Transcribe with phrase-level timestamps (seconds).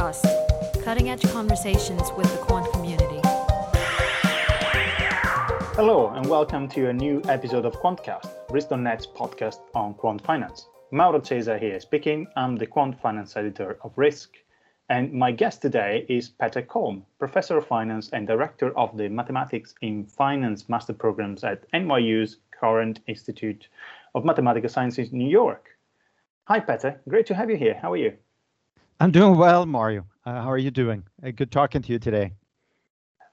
[0.00, 3.20] Quantcast, cutting edge conversations with the quant community.
[5.76, 10.68] Hello, and welcome to a new episode of Quantcast, Risk.net's podcast on quant finance.
[10.90, 12.26] Mauro Cesa here speaking.
[12.34, 14.36] I'm the quant finance editor of Risk.
[14.88, 19.74] And my guest today is Petter Kolm, professor of finance and director of the Mathematics
[19.82, 23.68] in Finance master programs at NYU's Courant Institute
[24.14, 25.68] of Mathematical Sciences New York.
[26.44, 27.02] Hi, Petter.
[27.06, 27.78] Great to have you here.
[27.82, 28.16] How are you?
[29.02, 30.04] I'm doing well, Mario.
[30.26, 31.04] Uh, how are you doing?
[31.24, 32.32] Uh, good talking to you today.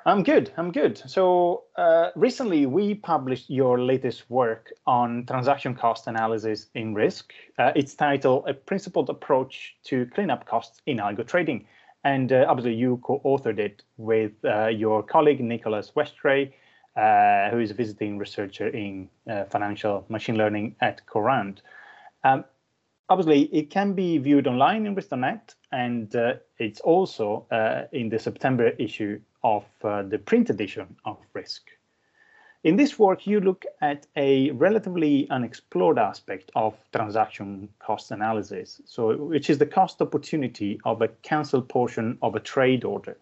[0.06, 0.50] I'm good.
[0.56, 0.98] I'm good.
[1.10, 7.34] So uh, recently, we published your latest work on transaction cost analysis in risk.
[7.60, 11.68] Uh, it's titled "A Principled Approach to Cleanup Costs in Algo Trading,"
[12.06, 16.54] and uh, obviously, you co-authored it with uh, your colleague Nicholas Westray,
[17.52, 19.10] who is a visiting researcher in
[19.50, 21.62] financial machine learning at Courant.
[22.24, 22.46] Um,
[23.10, 28.20] obviously, it can be viewed online in Risk.net, and uh, it's also uh, in the
[28.20, 31.64] September issue of uh, the print edition of Risk.
[32.64, 39.16] In this work, you look at a relatively unexplored aspect of transaction cost analysis, so
[39.16, 43.18] which is the cost opportunity of a cancelled portion of a trade order,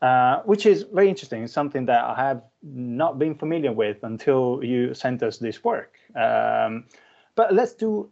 [0.00, 4.94] uh, which is very interesting, something that I have not been familiar with until you
[4.94, 5.98] sent us this work.
[6.14, 6.84] Um,
[7.34, 8.08] but let's do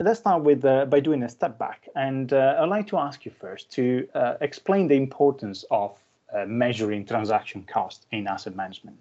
[0.00, 3.24] let's start with uh, by doing a step back, and uh, I'd like to ask
[3.24, 5.96] you first to uh, explain the importance of
[6.34, 8.98] uh, measuring transaction cost in asset management.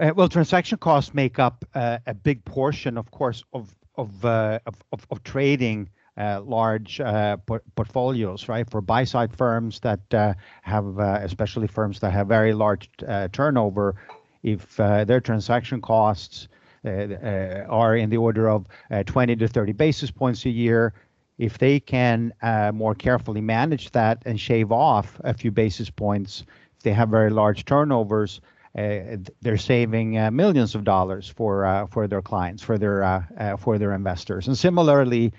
[0.00, 4.74] Uh, well, transaction costs make up uh, a big portion, of course, of of of,
[4.92, 5.88] of, of, trading.
[6.16, 7.00] large
[7.46, 8.70] por portfolios, right?
[8.70, 12.88] For buy side firms that have, especially firms that have very large
[13.32, 13.94] turnover,
[14.42, 19.36] if their transaction costs uh, uh, Uh, uh, are in the order of uh, 20
[19.36, 20.92] to 30 basis points a year.
[21.38, 26.44] If they can uh, more carefully manage that and shave off a few basis points,
[26.76, 28.42] if they have very large turnovers,
[28.74, 34.46] they're saving millions of dollars for for their clients, for their for their investors.
[34.46, 35.32] And similarly,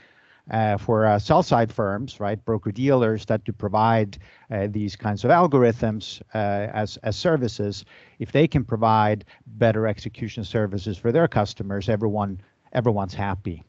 [0.51, 4.17] uh, for uh, sell side firms, right, broker dealers that do provide
[4.51, 7.85] uh, these kinds of algorithms uh, as, as services,
[8.19, 12.39] if they can provide better execution services for their customers, everyone
[12.73, 13.63] everyone's happy.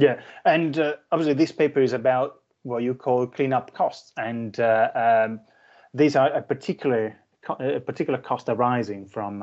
[0.00, 4.90] Yeah, and uh, obviously this paper is about what you call cleanup costs, and uh,
[4.94, 5.40] um,
[5.94, 7.16] these are a particular
[7.60, 9.42] a particular cost arising from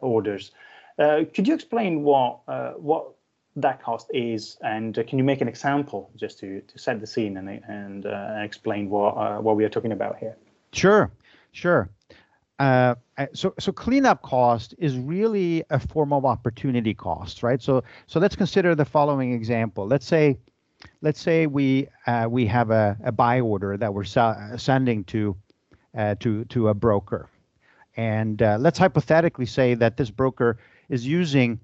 [0.00, 0.52] orders.
[0.98, 2.40] could you explain what
[2.78, 3.15] what
[3.56, 7.06] that cost is, and uh, can you make an example just to, to set the
[7.06, 10.36] scene and, and uh, explain what uh, what we are talking about here?
[10.72, 11.10] Sure,
[11.52, 11.88] sure.
[12.58, 17.62] Uh, uh, so so cleanup cost is really a form of opportunity cost, right?
[17.62, 19.86] So so let's consider the following example.
[19.86, 20.38] Let's say
[21.00, 25.36] let's say we uh, we have a, a buy order that we're sending to
[26.20, 27.28] to to a broker,
[27.96, 31.58] and let's hypothetically say that this broker is using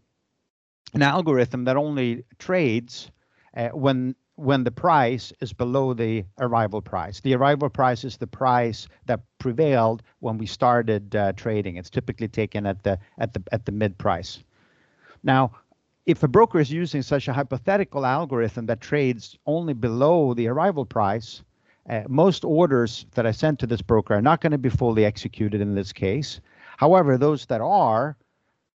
[0.92, 3.10] an algorithm that only trades
[3.56, 7.20] uh, when when the price is below the arrival price.
[7.20, 11.76] The arrival price is the price that prevailed when we started uh, trading.
[11.76, 14.42] It's typically taken at the at the at the mid price.
[15.22, 15.52] Now,
[16.06, 20.84] if a broker is using such a hypothetical algorithm that trades only below the arrival
[20.84, 21.42] price,
[21.88, 25.04] uh, most orders that I send to this broker are not going to be fully
[25.04, 26.40] executed in this case.
[26.76, 28.16] However, those that are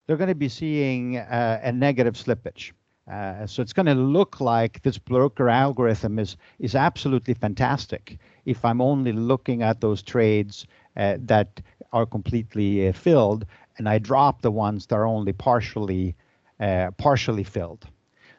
[0.06, 2.72] they're going to be seeing uh, a negative slippage.
[3.10, 8.64] Uh, so it's going to look like this broker algorithm is is absolutely fantastic if
[8.64, 11.60] I'm only looking at those trades uh, that
[11.92, 13.44] are completely uh, filled,
[13.76, 16.14] and I drop the ones that are only partially
[16.60, 17.86] uh, partially filled.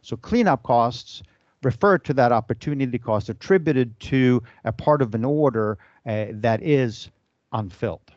[0.01, 1.23] So cleanup costs
[1.61, 7.09] refer to that opportunity cost attributed to a part of an order uh, that is
[7.51, 8.11] unfilled.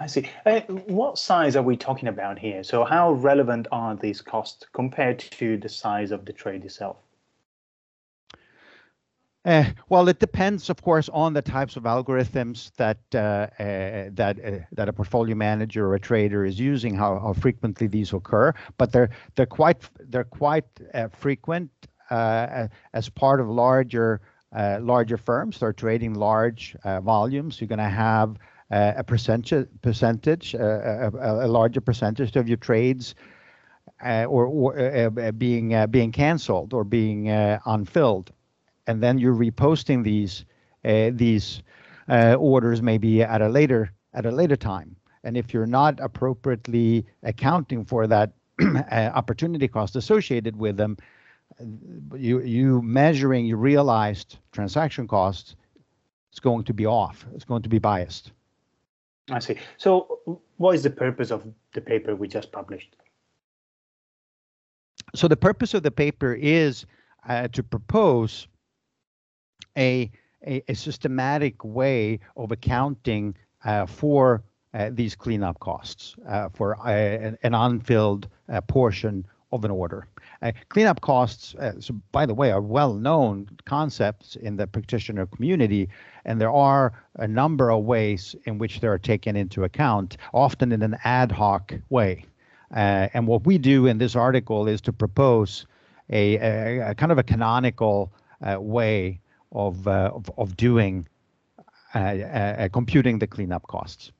[0.00, 0.28] I see.
[0.46, 2.64] Uh, what size are we talking about here?
[2.64, 6.96] So, how relevant are these costs compared to the size of the trade itself?
[9.44, 13.18] Uh, well, it depends, of course, on the types of algorithms that uh,
[13.62, 16.94] uh, that uh, that a portfolio manager or a trader is using.
[16.94, 21.70] How, how frequently these occur, but they're they're quite they're quite uh, frequent
[22.10, 24.20] as part of larger
[24.80, 25.60] larger firms.
[25.60, 27.60] They're trading large volumes.
[27.60, 33.14] You're going to have uh, a percentage, uh, a, larger percentage of your trades,
[34.04, 37.28] uh, or, or uh, uh, being uh, being canceled or being
[37.66, 38.32] unfilled,
[38.86, 40.44] and then you're reposting these
[40.82, 41.62] these
[42.08, 44.96] orders maybe at a later at a later time.
[45.22, 48.32] And if you're not appropriately accounting for that
[49.14, 50.96] opportunity cost associated with them,
[52.16, 55.56] you you measuring your realized transaction costs
[56.32, 57.26] is going to be off.
[57.34, 58.32] It's going to be biased.
[59.30, 59.56] I see.
[59.76, 62.96] So, what is the purpose of the paper we just published?
[65.14, 66.86] So, the purpose of the paper is
[67.28, 68.48] uh, to propose
[69.76, 70.10] a,
[70.46, 74.42] a, a, systematic way of accounting uh, for
[74.74, 80.06] uh, these cleanup costs uh, for uh, an, unfilled uh, portion of an order.
[80.42, 85.88] Uh, cleanup costs, uh, so by the way, are well-known concepts in the practitioner community,
[86.24, 90.72] and there are a number of ways in which they are taken into account, often
[90.72, 92.24] in an ad hoc way.
[92.74, 95.66] Uh, and what we do in this article is to propose
[96.10, 98.12] a, a, a kind of a canonical
[98.42, 99.20] uh, way
[99.52, 101.06] of, uh, of, of doing
[101.94, 104.12] uh, computing the cleanup costs.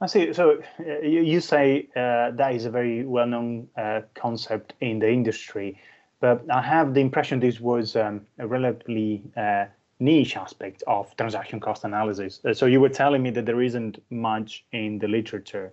[0.00, 0.32] I see.
[0.32, 5.10] So uh, you, you, say uh, that is a very well-known uh, concept in the
[5.10, 5.78] industry,
[6.20, 9.66] but I have the impression this was um, a relatively uh,
[9.98, 12.40] niche aspect of transaction cost analysis.
[12.44, 15.72] Uh, so you were telling me that there isn't much in the literature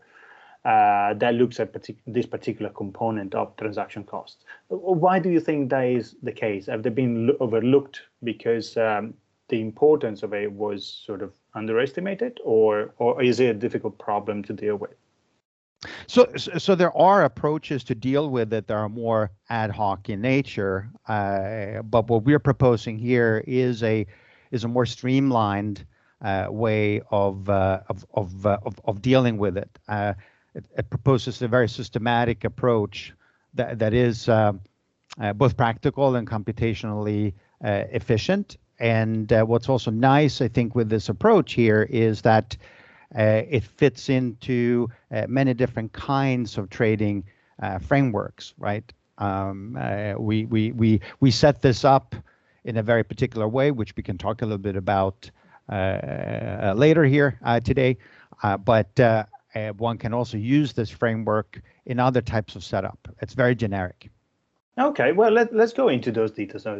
[0.65, 4.43] uh, that looks at partic this particular component of transaction costs.
[4.67, 6.65] Why do you think that is the case?
[6.65, 9.13] Have they been overlooked because um,
[9.49, 14.43] the importance of it was sort of underestimated, or or is it a difficult problem
[14.43, 14.95] to deal with?
[16.07, 20.21] So, so there are approaches to deal with it that are more ad hoc in
[20.21, 20.89] nature.
[21.07, 24.05] Uh, but what we're proposing here is a
[24.51, 25.85] is a more streamlined
[26.21, 29.69] uh, way of, uh, of of, uh, of, of dealing with it.
[29.87, 30.13] Uh,
[30.55, 30.65] it.
[30.77, 30.89] it.
[30.89, 33.13] proposes a very systematic approach
[33.53, 34.53] that that is uh,
[35.35, 41.53] both practical and computationally efficient and uh, what's also nice, I think, with this approach
[41.53, 42.55] here is that
[43.17, 47.23] uh, it fits into uh, many different kinds of trading
[47.61, 48.91] uh, frameworks, right?
[49.17, 52.15] Um, uh, we, we, we, we set this up
[52.65, 55.29] in a very particular way, which we can talk a little bit about
[55.69, 57.97] uh, later here today.
[58.65, 58.99] but
[59.77, 63.07] one can also use this framework in other types of setup.
[63.21, 64.11] It's very generic.
[64.79, 66.67] Okay, well, let, let's go into those details.
[66.67, 66.71] Uh,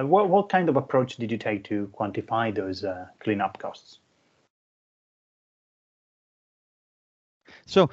[0.00, 4.00] uh, what, what kind of approach did you take to quantify those uh, cleanup costs?
[7.64, 7.88] So,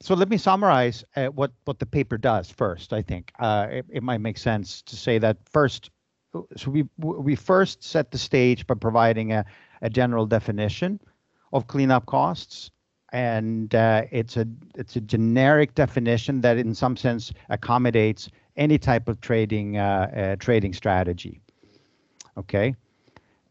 [0.00, 2.92] so let me summarize uh, what what the paper does first.
[2.92, 5.90] I think uh, it, it, might make sense to say that first.
[6.56, 9.44] So we we first set the stage by providing a,
[9.82, 11.00] a general definition
[11.52, 12.70] of cleanup costs,
[13.12, 19.08] and uh, it's a it's a generic definition that, in some sense, accommodates any type
[19.08, 21.40] of trading uh, uh, trading strategy.
[22.36, 22.74] Okay,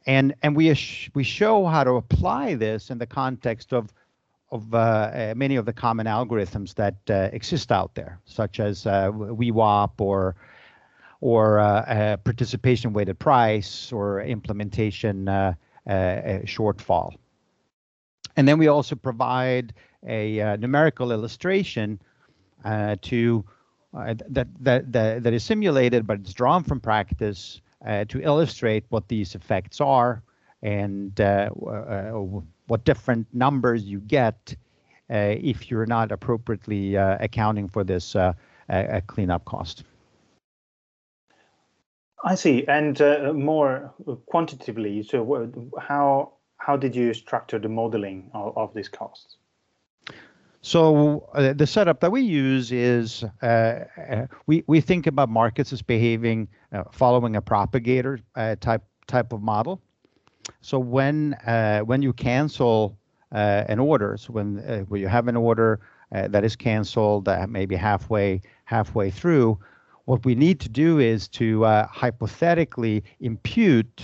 [0.06, 0.76] and and we
[1.14, 3.92] we show how to apply this in the context of
[4.52, 8.86] of uh, uh, many of the common algorithms that uh, exist out there, such as
[8.86, 10.36] uh, VWAP or
[11.22, 11.58] or
[12.24, 15.26] participation weighted price or implementation
[15.88, 17.16] shortfall.
[18.38, 19.74] And then we also provide
[20.06, 22.00] a numerical illustration
[23.02, 23.55] to uh,
[23.96, 29.08] that, that, that, that is simulated, but it's drawn from practice uh, to illustrate what
[29.08, 30.24] these effects are
[30.64, 32.12] and uh, uh
[32.68, 34.56] what different numbers you get
[35.12, 38.16] uh, if you're not appropriately uh, accounting for this
[39.06, 39.84] cleanup cost.
[42.24, 42.66] I see.
[42.68, 43.00] And
[43.36, 43.94] more
[44.26, 49.38] quantitatively, so how how did you structure the modeling of, of these costs?
[50.66, 55.72] So uh, the setup that we use is uh, uh, we we think about markets
[55.72, 59.80] as behaving uh, following a propagator uh, type type of model.
[60.62, 62.98] So when uh, when you cancel
[63.32, 69.12] an order, so when when you have an order that is canceled maybe halfway halfway
[69.12, 69.60] through,
[70.06, 74.04] what we need to do is to hypothetically impute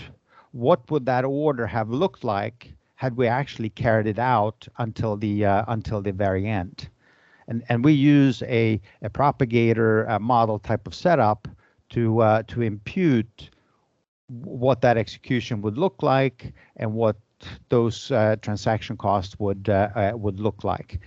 [0.52, 5.44] what would that order have looked like had we actually carried it out until the
[5.44, 6.88] uh, until the very end.
[7.48, 11.48] And and we use a a propagator uh, model type of setup
[11.90, 13.50] to uh, to impute
[14.28, 17.16] what that execution would look like and what
[17.70, 21.00] those uh, transaction costs would uh, uh, would look like.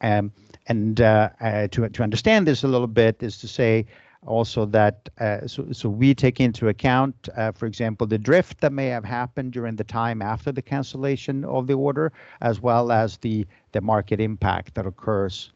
[0.00, 0.32] Um,
[0.66, 3.86] and to to understand this a little bit is to say
[4.26, 8.72] also that uh, so, so we take into account, uh, for example, the drift that
[8.72, 13.18] may have happened during the time after the cancellation of the order, as well as
[13.18, 15.52] the the market impact that occurs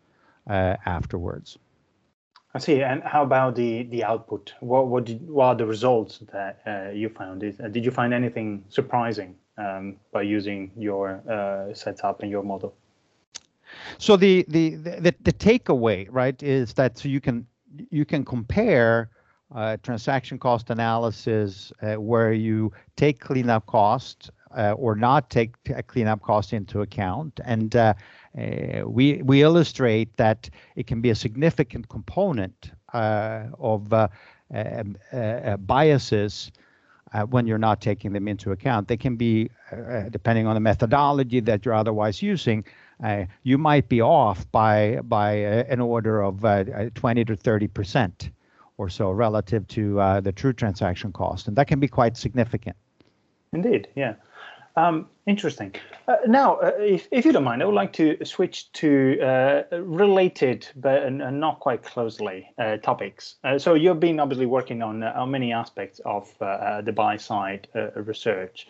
[0.48, 1.58] uh, afterwards.
[2.54, 2.82] I see.
[2.82, 4.54] And how about the the output?
[4.60, 7.42] What what, did, what are the results that uh, you found?
[7.42, 12.74] Is, did you find anything surprising um, by using your uh, setup and your model?
[13.98, 17.46] So the, the the the takeaway, right, is that so you can
[17.90, 19.10] you can compare
[19.54, 25.54] uh, transaction cost analysis uh, where you take cleanup costs uh, or not take
[25.86, 27.40] cleanup costs into account.
[27.44, 27.94] And uh,
[28.36, 34.96] uh, we, we illustrate that it can be a significant component uh, of um,
[35.60, 36.50] biases
[37.28, 38.88] when you're not taking them into account.
[38.88, 39.50] They can be,
[40.10, 42.64] depending on the methodology that you're otherwise using,
[43.42, 46.40] you might be off by, by an order of
[46.94, 48.30] 20 to 30 percent
[48.80, 52.74] or so relative to uh, the true transaction cost, and that can be quite significant.
[53.52, 54.14] Indeed, yeah.
[54.74, 55.74] Um, interesting.
[56.08, 59.62] Uh, now, uh, if, if you don't mind, I would like to switch to uh,
[59.82, 63.34] related but not quite closely uh, topics.
[63.44, 68.66] Uh, so you've been obviously working on, on many aspects of the buy side research.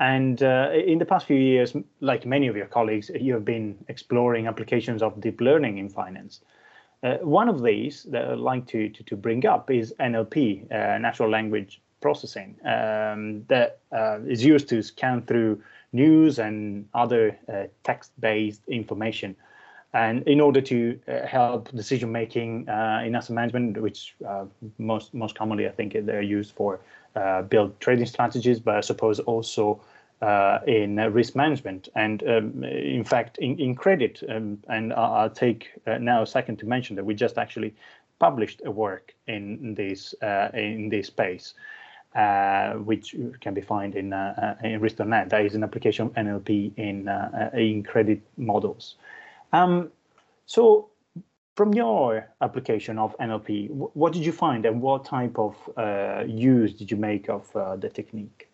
[0.00, 4.46] And in the past few years, like many of your colleagues, you have been exploring
[4.46, 6.40] applications of deep learning in finance.
[7.02, 10.98] Uh, one of these that I'd like to, to, to bring up is NLP, uh,
[10.98, 15.62] natural language processing, um, that uh, is used to scan through
[15.92, 19.36] news and other uh, text-based information.
[19.94, 24.14] And in order to uh, help decision making uh, in asset management, which
[24.76, 26.80] most most commonly I think they're used for
[27.48, 29.80] build trading strategies, but I suppose also
[30.20, 31.88] uh, in uh, risk management.
[31.94, 36.58] And um, in fact, in, in credit, um, and I'll, take uh, now a second
[36.58, 37.74] to mention that we just actually
[38.18, 41.54] published a work in this uh, in this space,
[42.16, 45.30] uh, which can be found in uh, in Risk.net.
[45.30, 47.08] That is an application of NLP in
[47.54, 48.96] in credit models.
[49.52, 49.90] Um,
[50.46, 50.88] so.
[51.58, 55.56] From your application of NLP, what did you find and what type of
[56.24, 58.48] use did you make of the technique?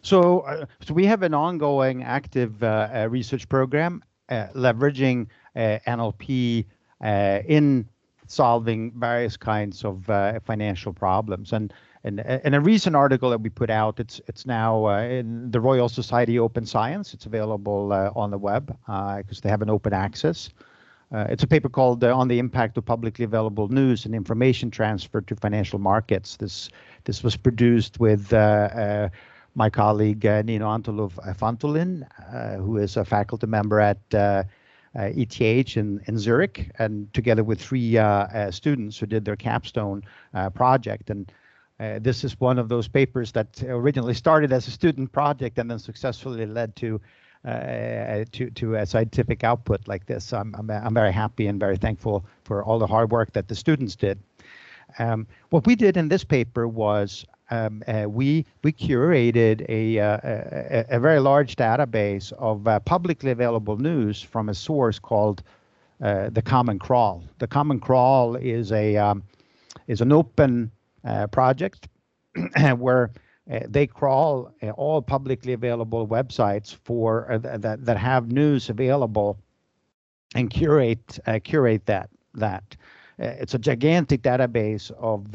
[0.00, 5.26] So, uh, so we have an ongoing active uh, uh research program uh, leveraging
[5.56, 6.66] uh, NLP
[7.48, 7.88] in
[8.28, 10.04] solving various kinds of
[10.44, 11.52] financial problems.
[11.52, 15.60] And, and in a recent article that we put out, it's it's now in the
[15.60, 17.12] Royal Society Open Science.
[17.12, 20.48] It's available on the web because they have an open access.
[21.12, 24.70] Uh, it's a paper called uh, "On the Impact of Publicly Available News and Information
[24.70, 26.70] Transfer to Financial Markets." This
[27.04, 29.08] this was produced with uh,
[29.54, 36.00] my colleague uh, Nino Antulov-Fantulin, uh, who is a faculty member at ETH uh, in,
[36.06, 37.98] in Zurich, and together with three
[38.50, 40.02] students who did their capstone
[40.54, 41.10] project.
[41.10, 41.32] And
[41.78, 45.80] this is one of those papers that originally started as a student project and then
[45.80, 47.00] successfully led to
[47.44, 50.32] uh, to to a scientific output like this.
[50.32, 53.54] I'm, I'm I'm very happy and very thankful for all the hard work that the
[53.54, 54.18] students did.
[54.98, 60.18] Um, what we did in this paper was um, uh, we we curated a, uh,
[60.22, 65.42] a, a very large database of uh, publicly available news from a source called
[66.02, 67.22] uh, the Common Crawl.
[67.38, 69.22] The Common Crawl is a um,
[69.86, 70.70] is an open
[71.04, 71.88] uh, project
[72.76, 78.30] where uh, Uh, they crawl uh, all publicly available websites for uh, that that have
[78.30, 79.36] news available
[80.34, 82.76] and curate curate that that.
[83.18, 85.26] it's a gigantic database of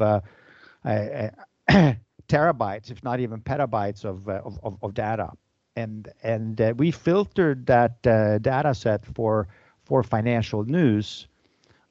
[2.28, 5.30] terabytes, if not even petabytes of, uh, of, of, data.
[5.74, 9.48] And, and uh, we filtered that uh, data set for,
[9.84, 11.28] for financial news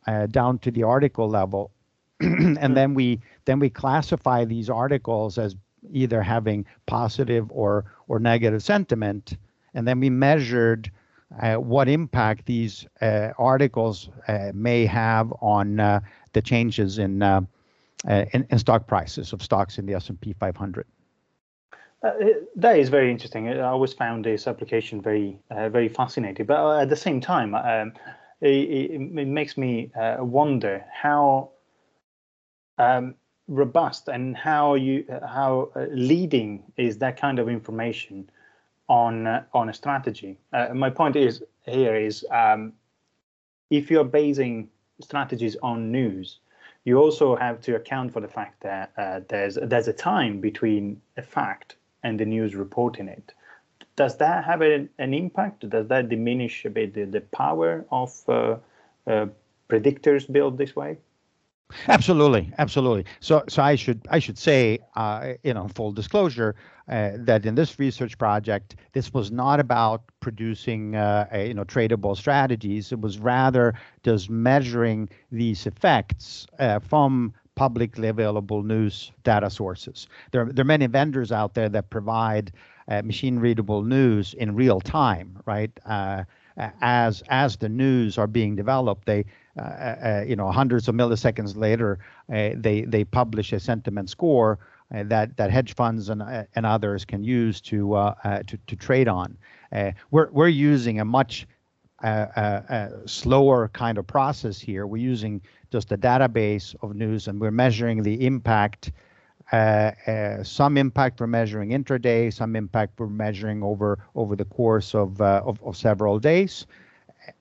[0.07, 1.71] uh, down to the article level.
[2.19, 2.73] and hmm.
[2.73, 5.55] then we then we classify these articles as
[5.91, 9.37] either having positive or or negative sentiment
[9.73, 10.91] and then we measured
[11.41, 15.99] uh, what impact these uh, articles uh, may have on uh,
[16.33, 17.41] the changes in uh,
[18.33, 20.85] in, in stock prices of stocks in the S&P 500.
[22.05, 22.11] Uh,
[22.55, 23.49] that is very interesting.
[23.49, 26.45] I always found this application very, uh, very fascinating.
[26.45, 27.93] But uh, at the same time, um,
[28.41, 31.51] it, it, makes me uh, wonder how
[32.77, 33.15] um,
[33.47, 38.29] robust and how you, how uh, leading is that kind of information
[38.87, 40.37] on on a strategy.
[40.73, 42.73] my point is here is um,
[43.69, 44.69] if you're basing
[45.01, 46.39] strategies on news,
[46.83, 51.01] you also have to account for the fact that uh, there's there's a time between
[51.17, 53.33] a fact and the news reporting it.
[53.95, 55.67] Does that have an, an impact?
[55.69, 58.57] Does that diminish a bit the, the power of uh,
[59.07, 59.27] uh,
[59.69, 60.97] predictors built this way?
[61.87, 63.05] Absolutely, absolutely.
[63.19, 66.55] So, so I should I should say, uh, you know, full disclosure,
[66.87, 71.63] uh, that in this research project, this was not about producing, uh, a, you know,
[71.65, 72.91] tradable strategies.
[72.91, 80.07] It was rather just measuring these effects uh, from publicly available news data sources.
[80.31, 82.51] There, there are many vendors out there that provide
[82.87, 85.71] uh, machine readable news in real time, right?
[85.85, 86.25] Uh,
[86.81, 89.25] as as the news are being developed, they
[90.27, 91.99] you know, hundreds of milliseconds later,
[92.33, 94.59] uh, they they publish a sentiment score
[94.93, 98.75] uh, that that hedge funds and uh, and others can use to uh, to to
[98.75, 99.37] trade on.
[100.11, 101.47] we're we're using a much
[103.05, 104.85] slower kind of process here.
[104.85, 108.91] We're using just a database of news, and we're measuring the impact.
[109.51, 114.95] Uh, uh, some impact we're measuring intraday, some impact we're measuring over over the course
[114.95, 116.65] of, uh, of, of several days,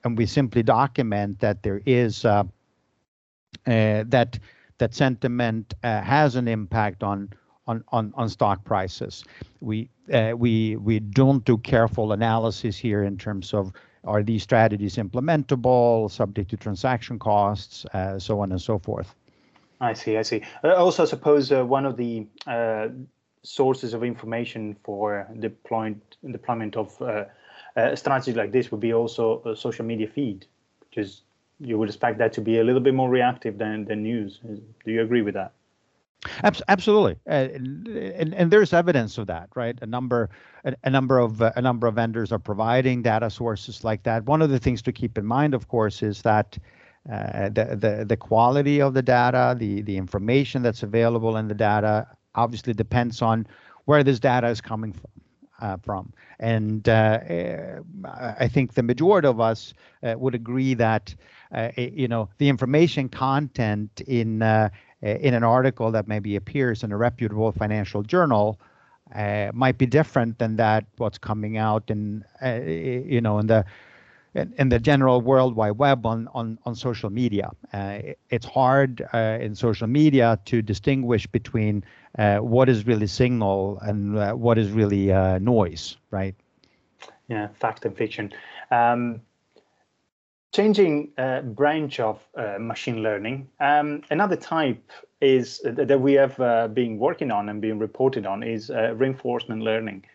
[0.03, 2.25] and we simply document that there is
[3.65, 4.39] that
[4.77, 7.29] that sentiment uh, has an impact on
[7.67, 9.23] on, on, on stock prices.
[9.59, 13.71] We uh, we we don't do careful analysis here in terms of
[14.03, 19.15] are these strategies implementable, subject to transaction costs, uh, so on and so forth.
[19.81, 20.43] I see, I see.
[20.63, 22.89] Uh, also, I suppose uh, one of the uh,
[23.41, 26.95] sources of information for deployment deployment of
[27.75, 30.45] uh, strategy like this would be also a social media feed,
[30.89, 31.21] because
[31.59, 34.39] you would expect that to be a little bit more reactive than, than news.
[34.85, 35.53] Do you agree with that?
[36.67, 39.77] Absolutely, uh, and, and there's evidence of that, right?
[39.81, 40.29] A number,
[40.63, 44.25] a, a number of a number of vendors are providing data sources like that.
[44.25, 46.57] One of the things to keep in mind, of course, is that
[47.11, 51.53] uh, the the the quality of the data, the the information that's available in the
[51.53, 53.45] data, obviously depends on
[53.85, 55.11] where this data is coming from
[55.61, 56.11] uh, from.
[56.39, 57.79] And uh, eh,
[58.39, 61.13] I think the majority of us uh, would agree that
[61.53, 64.69] uh, eh, you know the information content in uh,
[65.03, 68.59] eh, in an article that maybe appears in a reputable financial journal
[69.53, 73.63] might be different than that what's coming out in you know in the
[74.35, 77.51] in, the general World Wide Web on on, on social media.
[77.73, 77.99] Uh,
[78.29, 81.83] it's hard uh, in social media to distinguish between
[82.19, 86.35] uh, what is really signal and uh, what is really uh, noise, right?
[87.27, 88.33] Yeah, fact and fiction.
[88.71, 89.21] Um,
[90.53, 92.21] changing uh, branch of
[92.59, 93.49] machine learning.
[93.59, 96.37] Um, another type is that we have
[96.73, 100.05] been working on and being reported on is reinforcement learning,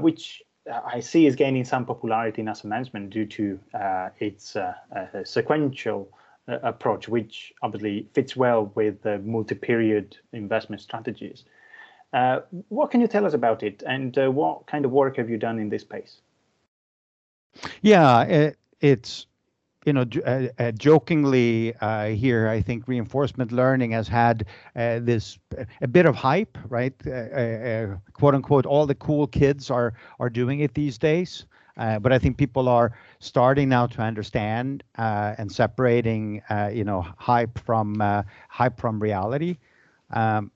[0.00, 4.74] which I see is gaining some popularity in asset management due to uh, its uh,
[4.94, 6.08] uh, sequential
[6.48, 11.44] uh, approach, which obviously fits well with the multi-period investment strategies.
[12.12, 15.28] Uh, what can you tell us about it, and uh, what kind of work have
[15.28, 16.20] you done in this space?
[17.82, 19.26] Yeah, it, it's
[19.88, 24.46] you know, uh, uh, jokingly uh, here, I think reinforcement learning has had
[24.76, 25.38] uh, this
[25.82, 26.94] a bit of hype, right?
[27.06, 31.46] Uh, uh, quote unquote, all the cool kids are are doing it these days.
[32.02, 38.00] but I think people are starting now to understand and separating, you know, hype from
[38.48, 39.58] hype from reality.
[40.10, 40.50] Um,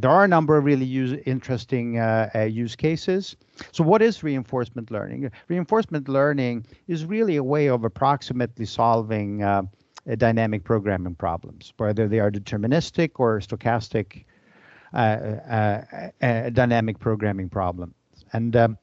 [0.00, 3.36] there are a number of really use, interesting uh, uh, use cases.
[3.72, 5.30] So, what is reinforcement learning?
[5.48, 9.62] Reinforcement learning is really a way of approximately solving uh,
[10.16, 14.24] dynamic programming problems, whether they are deterministic or stochastic
[14.92, 15.80] uh,
[16.20, 17.94] uh, dynamic programming problems.
[18.32, 18.78] And um,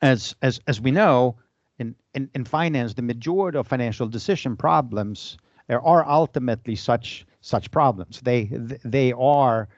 [0.00, 1.36] as as as we know,
[1.78, 8.20] in, in in finance, the majority of financial decision problems are ultimately such such problems.
[8.20, 8.50] They
[8.84, 9.68] they are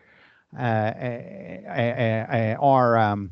[0.57, 3.31] uh, uh, uh, are um,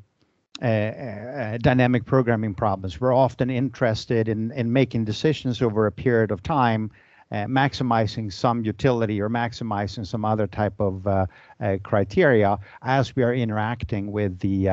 [0.61, 3.01] dynamic programming problems.
[3.01, 6.91] We're often interested in in making decisions over a period of time.
[7.33, 11.27] Uh, maximizing some utility or maximizing some other type of uh,
[11.61, 14.67] uh, criteria as we are interacting with the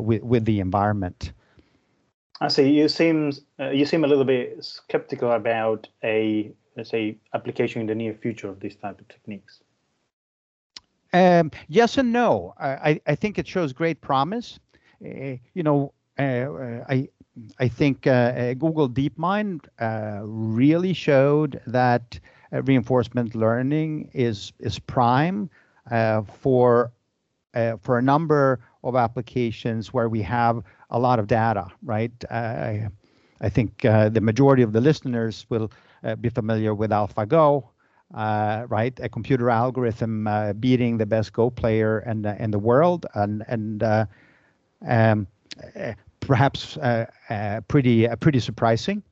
[0.00, 1.32] with, with the environment.
[2.40, 2.68] I see.
[2.68, 7.94] You seem you seem a little bit skeptical about a let's say, application in the
[7.94, 9.60] near future of these type of techniques?
[11.12, 12.54] Um, yes and no.
[12.58, 14.60] I, I think it shows great promise.
[15.04, 17.08] Uh, you know, uh, I
[17.58, 22.18] I think uh, uh Google DeepMind uh, really showed that
[22.52, 25.50] uh, reinforcement learning is is prime
[26.42, 26.92] for
[27.82, 31.66] for a number of applications where we have a lot of data.
[31.82, 32.12] Right.
[33.40, 35.70] I think the majority of the listeners will
[36.04, 37.64] uh, be familiar with AlphaGo,
[38.14, 38.98] uh, right?
[39.00, 43.44] A computer algorithm uh, beating the best Go player in the, in the world, and
[43.48, 43.82] and
[44.86, 45.26] um,
[46.20, 46.78] perhaps
[47.68, 49.02] pretty pretty surprising.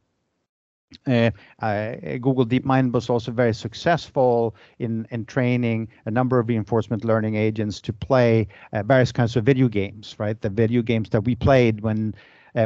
[1.07, 7.05] Uh, uh, Google DeepMind was also very successful in, in training a number of reinforcement
[7.05, 10.41] learning agents to play uh, various kinds of video games, right?
[10.41, 12.15] The video games that we played when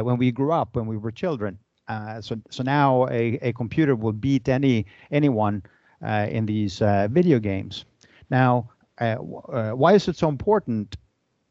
[0.01, 1.57] when we grew up, when we were children.
[1.87, 5.61] Uh, so so now a, a computer will beat any anyone
[6.05, 7.85] uh, in these uh, video games.
[8.29, 8.69] Now,
[9.01, 9.17] uh,
[9.49, 10.95] uh, why is it so important?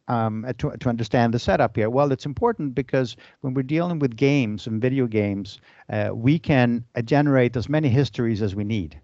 [0.09, 1.91] um, to, to understand the setup here?
[1.91, 6.85] Well, it's important because when we're dealing with games and video games, uh, we can
[6.95, 9.01] uh, generate as many histories as we need.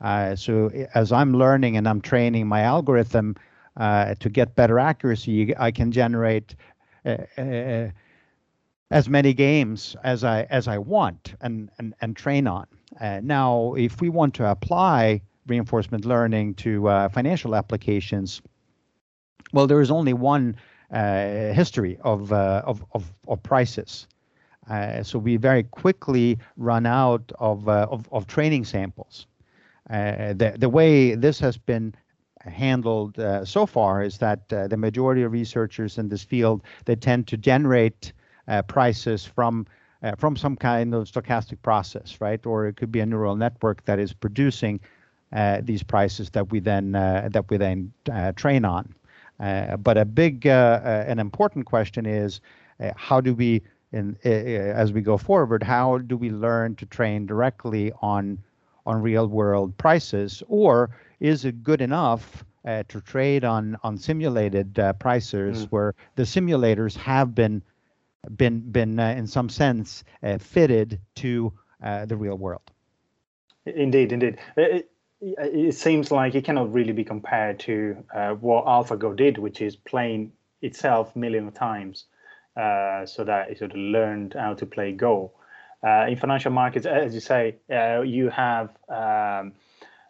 [0.00, 3.36] Uh, so as I'm learning and I'm training my algorithm
[3.76, 6.54] uh, to get better accuracy, I can generate
[7.04, 7.88] uh, uh,
[8.90, 12.66] as many games as I as I want and and, and train on.
[13.22, 18.42] now, if we want to apply reinforcement learning to financial applications,
[19.52, 20.56] well, there is only one
[20.90, 24.06] uh, history of, uh, of, of, of, prices.
[24.70, 29.26] Uh, so we very quickly run out of, uh, of, of, training samples.
[29.90, 31.94] Uh, the, the way this has been
[32.40, 37.26] handled uh, so far is that the majority of researchers in this field, they tend
[37.26, 38.12] to generate
[38.68, 39.66] prices from
[40.18, 42.44] from some kind of stochastic process, right?
[42.46, 44.80] Or it could be a neural network that is producing
[45.62, 47.92] these prices that we then that we then
[48.36, 48.94] train on.
[49.38, 52.40] Uh, but a big uh, uh, an important question is
[52.96, 57.92] how do we in, as we go forward how do we learn to train directly
[58.02, 58.38] on
[58.86, 64.78] on real world prices or is it good enough uh, to trade on on simulated
[64.78, 65.70] uh, prices mm.
[65.70, 67.62] where the simulators have been
[68.36, 70.04] been been uh, in some sense
[70.38, 71.52] fitted to
[72.06, 72.62] the real world
[73.66, 79.16] indeed indeed it, it seems like it cannot really be compared to uh, what AlphaGo
[79.16, 82.04] did, which is playing itself million of times,
[82.56, 85.32] uh, so that it sort of learned how to play Go.
[85.82, 89.42] Uh, in financial markets, as you say, uh, you have um, uh,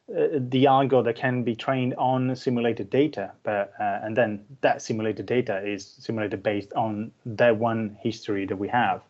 [0.08, 5.26] the algo that can be trained on simulated data, but uh, and then that simulated
[5.26, 9.02] data is simulated based on that one history that we have.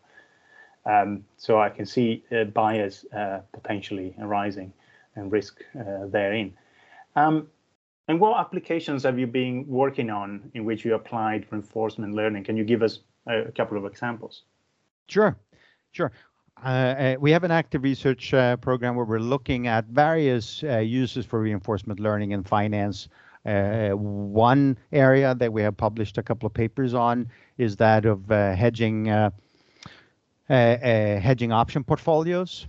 [0.85, 3.05] Um, so I can see bias
[3.51, 4.73] potentially arising
[5.17, 6.53] and risk uh, therein.
[7.15, 7.47] Um,
[8.07, 12.45] and what applications have you been working on in which you applied reinforcement learning?
[12.45, 14.43] Can you give us a, a couple of examples?
[15.07, 15.37] Sure,
[15.91, 16.11] sure.
[16.63, 20.79] Uh, uh, we have an active research uh, program where we're looking at various uh,
[20.79, 23.09] uses for reinforcement learning in finance.
[23.45, 28.27] Uh, one area that we have published a couple of papers on is that of
[28.27, 29.05] hedging
[30.49, 32.67] hedging option portfolios.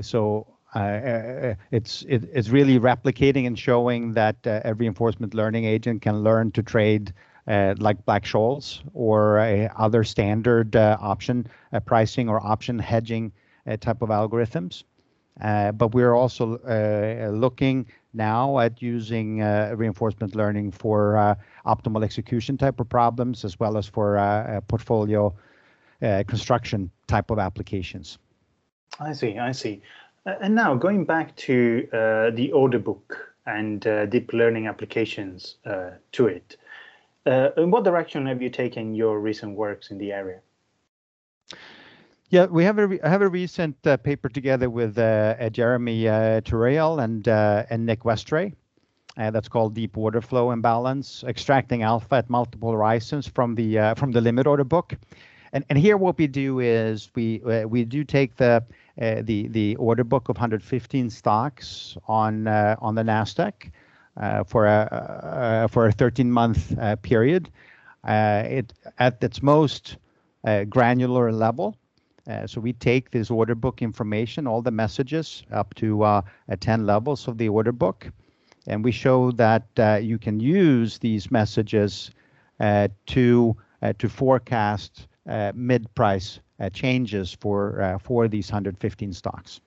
[0.00, 5.64] so uh, uh, it's it, it's really replicating and showing that uh, a reinforcement learning
[5.64, 7.14] agent can learn to trade
[7.46, 9.38] like Black-Scholes or
[9.76, 11.46] other standard option
[11.84, 13.32] pricing or option hedging
[13.80, 14.84] type of algorithms.
[15.40, 22.56] Uh, but we're also uh, looking now at using uh, reinforcement learning for optimal execution
[22.56, 25.34] type of problems as well as for portfolio
[26.00, 28.18] construction type of applications.
[28.98, 29.82] I see, I see.
[30.24, 35.56] Uh, and now going back to uh, the order book and uh, deep learning applications
[35.66, 36.56] uh, to it,
[37.26, 40.40] uh, in what direction have you taken your recent works in the area?
[42.30, 44.96] Yeah, we have a have a recent uh, paper together with
[45.52, 48.52] Jeremy uh, Turiel and and Nick Westray.
[49.16, 54.20] that's called Deep Order Flow Imbalance: Extracting Alpha at Multiple Horizons from the from the
[54.20, 54.94] Limit Order Book.
[55.52, 58.64] And and here what we do is we we do take the
[59.00, 63.70] uh, the the order book of 115 stocks on uh, on the Nasdaq uh,
[64.46, 67.50] for a for a 13 month period.
[68.06, 69.96] it at its most
[70.68, 71.76] granular level.
[72.28, 76.22] Uh, so we take this order book information, all the messages up to uh,
[76.58, 78.10] 10 levels of the order book,
[78.66, 82.10] and we show that uh, you can use these messages
[83.06, 83.56] to
[83.98, 85.06] to forecast
[85.54, 89.60] mid price uh, changes for uh, for these 115 stocks.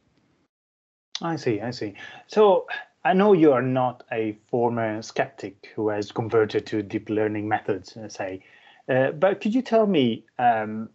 [1.22, 1.94] I see, I see.
[2.28, 2.66] So
[3.04, 7.96] I know you are not a former skeptic who has converted to deep learning methods,
[7.96, 8.44] uh, say,
[8.90, 10.90] uh, but could you tell me um,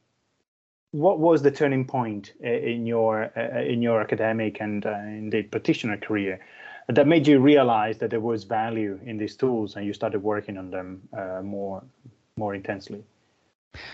[0.90, 5.96] what was the turning point uh, in your uh, in your academic and indeed practitioner
[5.96, 6.40] career
[6.88, 10.58] that made you realize that there was value in these tools and you started working
[10.58, 11.08] on them
[11.42, 11.82] more
[12.36, 13.02] more intensely?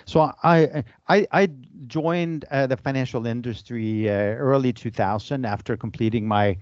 [0.04, 1.48] So I I, I
[1.86, 6.56] joined uh, the financial industry uh, early 2000 after completing my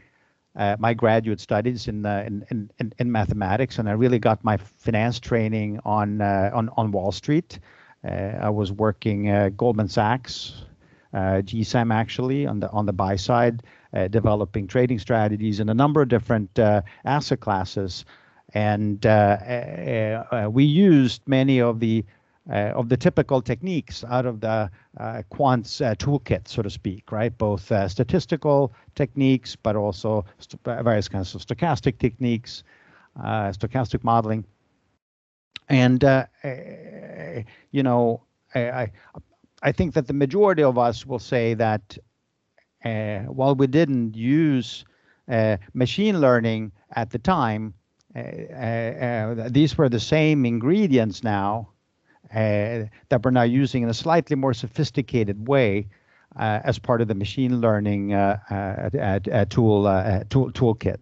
[0.59, 5.21] uh, my graduate studies in, in, in, in mathematics, and I really got my finance
[5.21, 7.61] training on uh, on on Wall Street.
[8.05, 10.65] Uh, I was working uh, Goldman Sachs,
[11.15, 13.63] GSAM actually on the on the buy side,
[14.11, 16.59] developing trading strategies in a number of different
[17.05, 18.05] asset classes,
[18.53, 19.05] and
[20.53, 22.05] we used many of the
[22.51, 27.13] uh, of the typical techniques out of the uh, quant's uh, toolkit, so to speak,
[27.13, 27.37] right?
[27.37, 32.65] Both uh, statistical techniques, but also st- various kinds of stochastic techniques,
[33.23, 34.45] uh, stochastic modeling.
[35.69, 36.27] And uh,
[37.71, 38.23] you know,
[38.55, 38.91] I,
[39.63, 41.99] I think that the majority of us will say that
[42.85, 44.85] uh, while we didn't use
[45.29, 47.75] uh, machine learning at the time,
[48.17, 51.69] uh, uh, these were the same ingredients now
[52.35, 55.89] uh, that we're now using in a slightly more sophisticated way
[56.37, 59.83] uh, as part of the machine learning tool,
[60.29, 60.99] tool toolkit.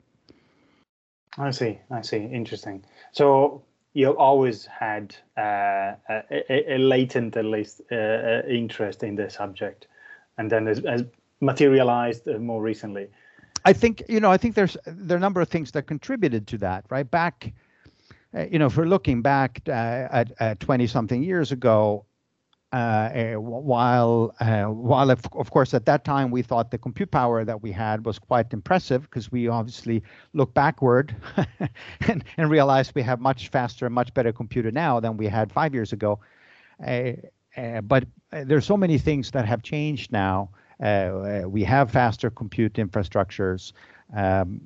[1.39, 1.79] I see.
[1.91, 2.19] I see.
[2.19, 2.85] Interesting.
[3.12, 3.62] So
[3.97, 9.87] you've always had uh, a, a, latent, at least, uh, interest in the subject,
[10.39, 11.05] and then has, has
[11.41, 13.09] materialized uh, more recently.
[13.65, 14.31] I think you know.
[14.31, 16.85] I think there's there are a number of things that contributed to that.
[16.89, 17.51] Right back, uh,
[18.51, 22.05] you know, if we're looking back uh, at twenty something years ago,
[22.72, 27.44] uh, while uh, while of, of, course at that time we thought the compute power
[27.44, 30.03] that we had was quite impressive because we obviously
[30.35, 31.14] look backward
[32.09, 35.53] and, and realized we have much faster and much better computer now than we had
[35.53, 36.18] five years ago.
[36.87, 37.12] Uh,
[37.85, 40.51] but there's so many things that have changed now.
[41.46, 43.72] we have faster compute infrastructures.
[44.14, 44.61] Um,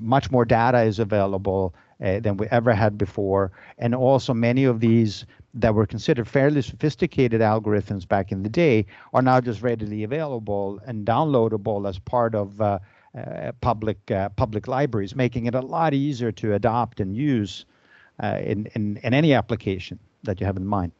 [0.00, 5.26] much more data is available than we ever had before, and also many of these
[5.54, 10.80] that were considered fairly sophisticated algorithms back in the day are now just readily available
[10.86, 12.78] and downloadable as part of uh,
[13.16, 17.64] uh, public uh, public libraries, making it a lot easier to adopt and use
[18.22, 20.92] uh, in, in in any application that you have in mind.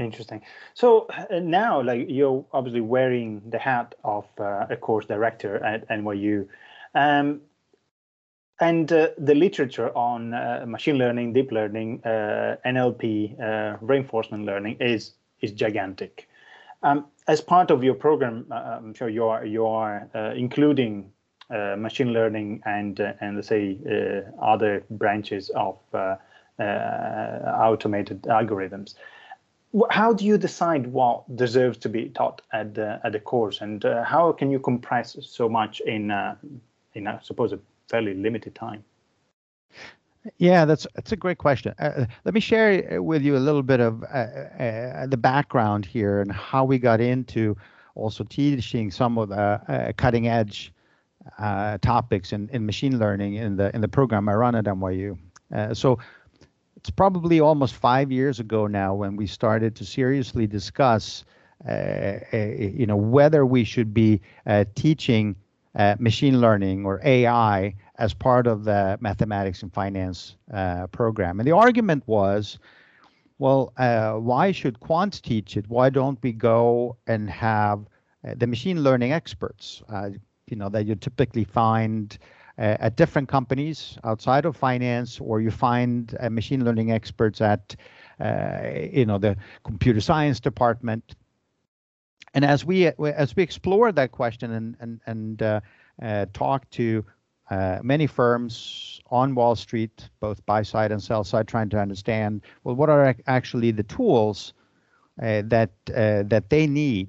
[0.00, 0.42] Interesting.
[0.74, 5.88] So uh, now, like you're obviously wearing the hat of uh, a course director at
[5.88, 6.48] NYU.
[6.94, 7.42] Um,
[8.60, 14.76] and uh, the literature on uh, machine learning, deep learning, uh, NLP, uh, reinforcement learning
[14.80, 16.28] is is gigantic.
[16.82, 21.12] Um, as part of your program, uh, I'm sure you are you are uh, including
[21.50, 23.78] machine learning and and let's say
[24.42, 25.78] other branches of
[26.58, 28.94] automated algorithms.
[29.90, 33.82] How do you decide what deserves to be taught at the at the course, and
[34.04, 36.10] how can you compress so much in
[36.94, 38.84] in I suppose a fairly limited time?
[40.36, 41.74] Yeah, that's that's a great question.
[41.78, 46.20] Uh, let me share with you a little bit of uh, uh, the background here
[46.20, 47.56] and how we got into
[47.94, 50.72] also teaching some of the uh, cutting edge
[51.38, 55.18] uh, topics in, in machine learning in the in the program I run at NYU.
[55.54, 55.98] Uh, so
[56.76, 61.24] it's probably almost five years ago now when we started to seriously discuss,
[61.66, 64.20] you know, whether we should be
[64.74, 65.34] teaching
[65.78, 71.38] uh, machine learning or AI as part of the mathematics and finance uh, program.
[71.38, 72.58] And the argument was,
[73.38, 75.68] well, uh, why should quants teach it?
[75.68, 77.86] Why don't we go and have
[78.26, 80.10] uh, the machine learning experts, uh,
[80.48, 82.18] you know, that you typically find
[82.60, 87.76] at different companies outside of finance, or you find machine learning experts at,
[88.92, 91.14] you know, the computer science department
[92.34, 95.60] and as we as we explore that question and and and uh,
[96.02, 97.04] uh, talk to
[97.50, 102.42] uh, many firms on Wall Street, both buy side and sell side, trying to understand
[102.64, 104.52] well what are actually the tools
[105.22, 107.08] uh, that uh, that they need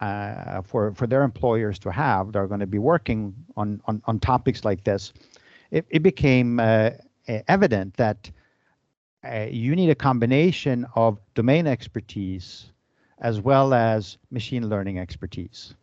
[0.00, 2.32] uh, for for their employers to have.
[2.32, 5.12] They're going to be working on on, on topics like this.
[5.70, 6.60] It, it became
[7.26, 8.30] evident that
[9.50, 12.72] you need a combination of domain expertise
[13.20, 15.74] as well as machine learning expertise.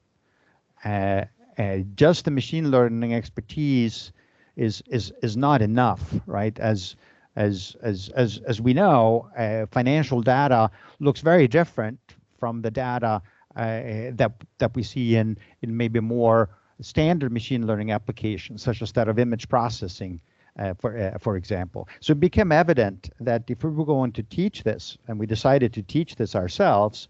[0.83, 1.25] Uh,
[1.57, 4.11] uh, just the machine learning expertise
[4.55, 6.57] is is is not enough, right?
[6.59, 6.95] As
[7.35, 10.69] as as as as we know, uh, financial data
[10.99, 11.99] looks very different
[12.39, 13.21] from the data
[13.55, 13.81] uh,
[14.13, 16.49] that that we see in in maybe more
[16.81, 20.19] standard machine learning applications, such as that of image processing.
[20.57, 21.85] Uh, for uh, for example.
[21.99, 25.73] So it became evident that if we were going to teach this, and we decided
[25.73, 27.09] to teach this ourselves,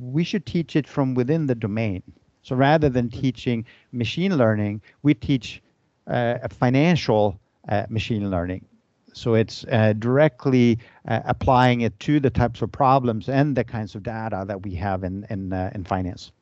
[0.00, 2.02] we should teach it from within the domain.
[2.42, 5.62] So rather than teaching machine learning, we teach
[6.06, 8.64] uh, financial uh, machine learning.
[9.12, 13.94] So it's uh, directly uh, applying it to the types of problems and the kinds
[13.94, 16.32] of data that we have in in uh, in finance.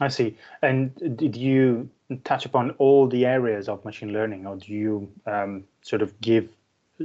[0.00, 0.36] I see.
[0.62, 1.88] And did you
[2.24, 6.48] touch upon all the areas of machine learning, or do you um, sort of give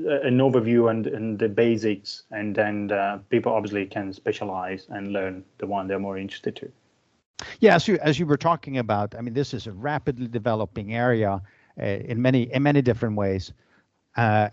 [0.06, 5.44] an overview and, and the basics, and then uh, people obviously can specialize and learn
[5.58, 6.72] the one they're more interested to.
[7.60, 10.96] Yeah, as you as you were talking about, I mean, this is a rapidly developing
[10.96, 11.42] area
[11.80, 13.54] uh, in many in many different ways.
[14.16, 14.50] Uh,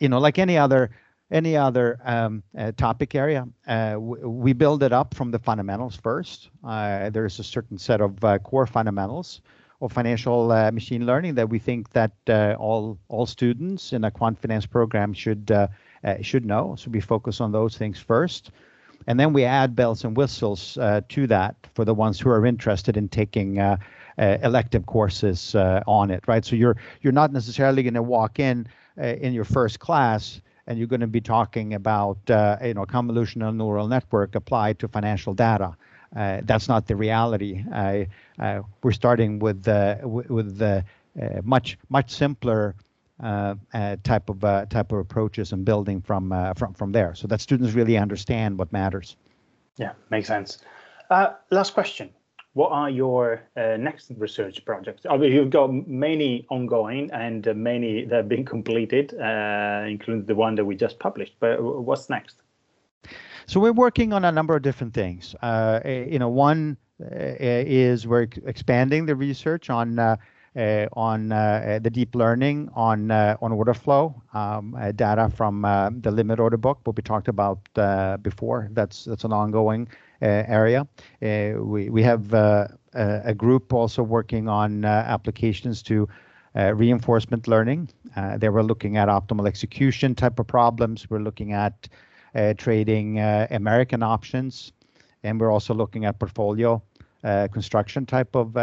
[0.00, 0.90] you know, like any other
[1.30, 6.48] any other um, uh, topic area, uh, we build it up from the fundamentals first.
[6.64, 9.42] Uh, there's a certain set of uh, core fundamentals
[9.80, 14.10] of financial uh, machine learning that we think that uh, all all students in a
[14.10, 15.68] quant finance program should uh,
[16.04, 16.74] uh, should know.
[16.76, 18.50] So we focus on those things first,
[19.06, 22.44] and then we add bells and whistles uh, to that for the ones who are
[22.44, 23.58] interested in taking.
[24.18, 25.54] elective courses
[25.86, 26.44] on it, right?
[26.44, 30.86] So you're you're not necessarily going to walk in in your first class and you're
[30.86, 35.76] going to be talking about uh, you know convolutional neural network applied to financial data.
[36.16, 37.64] Uh, that's not the reality.
[37.72, 39.66] Uh, we're starting with
[40.04, 40.84] with the
[41.42, 42.74] much much simpler
[43.20, 47.26] uh, uh, type of uh, type of approaches and building from from from there, so
[47.26, 49.16] that students really understand what matters.
[49.76, 50.58] Yeah, makes sense.
[51.50, 52.10] last question:
[52.52, 55.04] What are your next research projects?
[55.04, 60.64] Obviously, you've got many ongoing and many that have been completed, including the one that
[60.64, 61.34] we just published.
[61.40, 62.36] But what's next?
[63.48, 65.34] So we're working on a number of different things.
[65.40, 70.16] Uh, eh, you know, one uh, is we're expanding the research on uh,
[70.54, 75.62] uh on uh, the deep learning on uh, on order flow um, data from
[76.02, 77.58] the limit order book, what we talked about
[78.22, 78.68] before.
[78.72, 79.88] That's that's an ongoing
[80.20, 80.86] area.
[81.22, 86.06] we we have a group also working on applications to
[86.54, 87.88] reinforcement learning.
[88.36, 91.08] they were looking at optimal execution type of problems.
[91.08, 91.96] We're looking at uh,
[92.38, 94.70] Uh, trading uh, American options,
[95.24, 96.80] and we're also looking at portfolio
[97.24, 98.62] uh, construction type of uh, uh,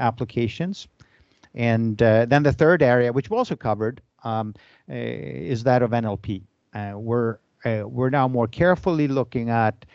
[0.00, 0.88] applications.
[1.54, 4.54] And then the third area, which we also covered, um,
[4.88, 6.42] is that of NLP.
[6.94, 9.86] We're we're now more carefully looking at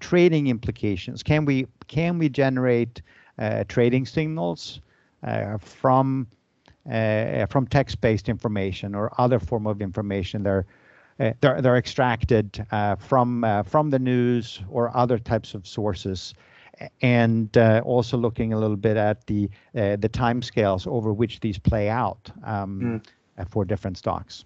[0.00, 1.22] trading implications.
[1.22, 3.00] Can we can we generate
[3.68, 4.80] trading signals
[5.58, 6.26] from
[7.48, 10.66] from text-based information or other form of information that are
[11.22, 16.34] uh, they're, they're extracted uh, from uh, from the news or other types of sources
[17.00, 21.58] and uh, also looking a little bit at the uh, the timescales over which these
[21.58, 23.02] play out um,
[23.38, 23.48] mm.
[23.48, 24.44] for different stocks.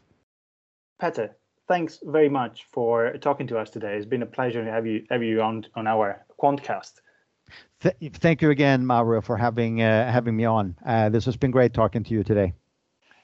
[1.01, 1.35] Petter,
[1.67, 3.97] thanks very much for talking to us today.
[3.97, 7.01] It's been a pleasure to have you have you on on our Quantcast.
[7.81, 10.77] Th- thank you again, Mauro, for having having me on.
[11.11, 12.53] this has been great talking to you today.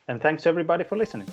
[0.08, 1.28] And thanks everybody for listening.